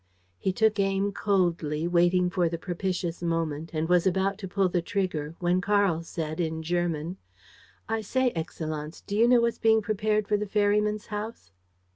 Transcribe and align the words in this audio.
He 0.39 0.51
took 0.51 0.79
aim 0.79 1.11
coldly, 1.11 1.87
waiting 1.87 2.31
for 2.31 2.49
the 2.49 2.57
propitious 2.57 3.21
moment, 3.21 3.69
and 3.71 3.87
was 3.87 4.07
about 4.07 4.39
to 4.39 4.47
pull 4.47 4.67
the 4.67 4.81
trigger, 4.81 5.35
when 5.37 5.61
Karl 5.61 6.01
said, 6.01 6.39
in 6.39 6.63
German: 6.63 7.17
"I 7.87 8.01
say, 8.01 8.31
Excellenz, 8.35 9.01
do 9.05 9.15
you 9.15 9.27
know 9.27 9.41
what's 9.41 9.59
being 9.59 9.83
prepared 9.83 10.27
for 10.27 10.37
the 10.37 10.47
ferryman's 10.47 11.05
house?" 11.05 11.51